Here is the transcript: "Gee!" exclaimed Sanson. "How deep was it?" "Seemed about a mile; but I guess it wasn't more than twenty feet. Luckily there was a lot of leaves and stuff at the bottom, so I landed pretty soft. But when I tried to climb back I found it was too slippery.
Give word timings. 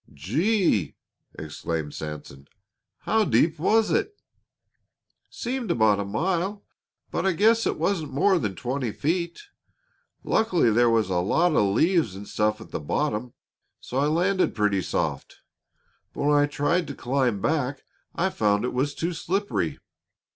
"Gee!" 0.15 0.95
exclaimed 1.37 1.93
Sanson. 1.93 2.47
"How 3.01 3.23
deep 3.23 3.59
was 3.59 3.91
it?" 3.91 4.17
"Seemed 5.29 5.69
about 5.69 5.99
a 5.99 6.05
mile; 6.05 6.63
but 7.11 7.23
I 7.23 7.33
guess 7.33 7.67
it 7.67 7.77
wasn't 7.77 8.11
more 8.11 8.39
than 8.39 8.55
twenty 8.55 8.91
feet. 8.91 9.43
Luckily 10.23 10.71
there 10.71 10.89
was 10.89 11.11
a 11.11 11.17
lot 11.19 11.53
of 11.55 11.75
leaves 11.75 12.15
and 12.15 12.27
stuff 12.27 12.59
at 12.59 12.71
the 12.71 12.79
bottom, 12.79 13.33
so 13.79 13.99
I 13.99 14.07
landed 14.07 14.55
pretty 14.55 14.81
soft. 14.81 15.35
But 16.13 16.23
when 16.23 16.35
I 16.35 16.47
tried 16.47 16.87
to 16.87 16.95
climb 16.95 17.39
back 17.39 17.83
I 18.15 18.31
found 18.31 18.65
it 18.65 18.73
was 18.73 18.95
too 18.95 19.13
slippery. 19.13 19.77